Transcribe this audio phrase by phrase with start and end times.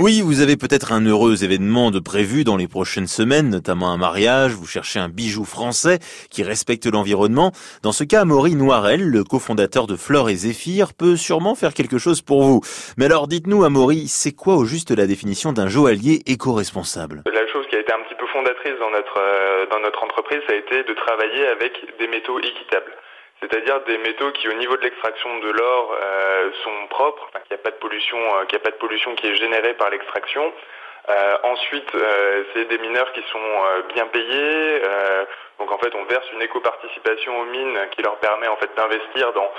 [0.00, 3.96] Oui, vous avez peut-être un heureux événement de prévu dans les prochaines semaines, notamment un
[3.96, 6.00] mariage, vous cherchez un bijou français
[6.32, 7.52] qui respecte l'environnement.
[7.84, 11.98] Dans ce cas, Maury Noirel, le cofondateur de Fleur et Zéphyr, peut sûrement faire quelque
[11.98, 12.60] chose pour vous.
[12.98, 17.22] Mais alors dites-nous, Amaury, c'est quoi au juste la définition d'un joaillier éco-responsable?
[17.32, 20.40] La chose qui a été un petit peu fondatrice dans notre, euh, dans notre entreprise,
[20.48, 21.70] ça a été de travailler avec
[22.00, 22.90] des métaux équitables
[23.44, 27.60] c'est-à-dire des métaux qui au niveau de l'extraction de l'or euh, sont propres, qu'il n'y
[27.60, 30.52] a pas de pollution, euh, a pas de pollution qui est générée par l'extraction.
[31.10, 31.90] Euh, ensuite,
[32.54, 33.48] c'est des mineurs qui sont
[33.92, 34.80] bien payés.
[35.58, 39.32] donc en fait, on verse une éco-participation aux mines qui leur permet en fait d'investir
[39.34, 39.52] dans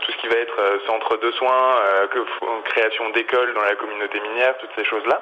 [0.00, 1.80] tout ce qui va être centre de soins,
[2.66, 5.20] création d'écoles dans la communauté minière, toutes ces choses-là.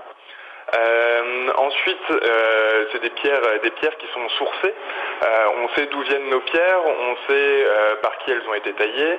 [0.74, 4.74] Euh, ensuite, euh, c'est des pierres, des pierres qui sont sourcées.
[5.22, 7.66] Euh, on sait d'où viennent nos pierres, on sait
[8.02, 9.18] par qui elles ont été taillées.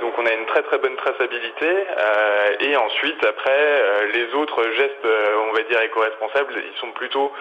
[0.00, 1.68] donc, on a une très très bonne traçabilité.
[2.60, 5.06] et ensuite, après, les autres gestes,
[5.48, 7.32] on va dire éco-responsables, ils sont plutôt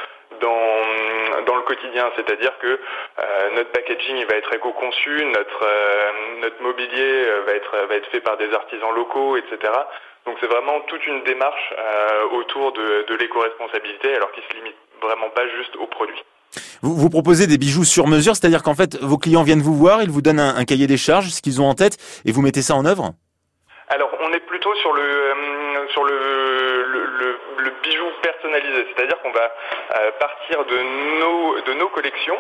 [0.41, 2.80] dans, dans le quotidien, c'est-à-dire que
[3.56, 5.67] notre packaging va être éco-conçu, notre,
[6.41, 9.72] notre mobilier va être, va être fait par des artisans locaux, etc.
[10.26, 14.76] Donc c'est vraiment toute une démarche euh, autour de, de l'éco-responsabilité, alors qu'il se limite
[15.02, 16.23] vraiment pas juste aux produits.
[16.81, 20.02] Vous, vous proposez des bijoux sur mesure, c'est-à-dire qu'en fait vos clients viennent vous voir,
[20.02, 22.62] ils vous donnent un, cahier des charges, ce qu'ils ont en tête, et vous mettez
[22.62, 23.12] ça en œuvre?
[23.90, 26.18] Alors on est plutôt sur le euh, sur le,
[26.88, 29.52] le, le, bijou personnalisé, c'est-à-dire qu'on va
[30.00, 30.78] euh, partir de
[31.20, 32.38] nos de nos collections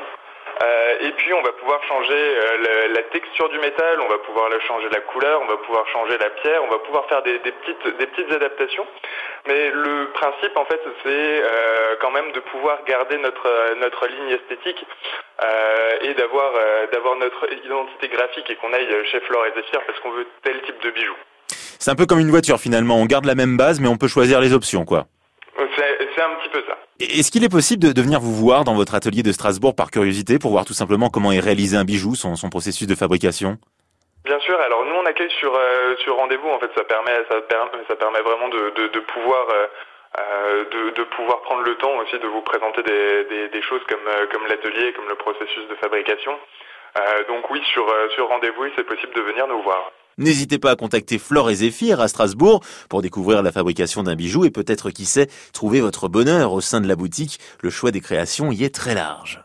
[1.01, 4.87] et puis on va pouvoir changer euh, la, texture du métal, on va pouvoir changer
[4.89, 8.07] la couleur, on va pouvoir changer la pierre, on va pouvoir faire des, petites, des
[8.07, 8.85] petites adaptations.
[9.47, 14.29] Mais le principe en fait c'est euh, quand même de pouvoir garder notre, notre ligne
[14.29, 14.85] esthétique
[16.01, 16.53] et d'avoir
[16.91, 20.61] d'avoir notre identité graphique et qu'on aille chez Flore et Zephyr parce qu'on veut tel
[20.61, 21.17] type de bijoux.
[21.79, 24.07] C'est un peu comme une voiture finalement, on garde la même base mais on peut
[24.07, 25.05] choisir les options quoi.
[25.57, 26.77] C'est un petit peu ça.
[26.99, 30.37] Est-ce qu'il est possible de, venir vous voir dans votre atelier de Strasbourg par curiosité
[30.37, 33.57] pour voir tout simplement comment est réalisé un bijou, son, processus de fabrication?
[34.25, 34.59] Bien sûr.
[34.59, 36.49] Alors nous on accueille sur euh, sur rendez-vous.
[36.49, 37.41] En fait, ça permet ça,
[37.95, 39.67] permet vraiment de, pouvoir euh,
[40.19, 44.93] euh, de, pouvoir prendre le temps aussi de vous présenter des, choses comme comme l'atelier,
[44.93, 46.37] comme le processus de fabrication.
[47.27, 49.91] donc oui, sur sur rendez-vous, c'est possible de venir nous voir.
[50.17, 54.45] N'hésitez pas à contacter Flore et Zéphyr à Strasbourg pour découvrir la fabrication d'un bijou
[54.45, 57.39] et peut-être, qui sait, trouver votre bonheur au sein de la boutique.
[57.61, 59.43] Le choix des créations y est très large.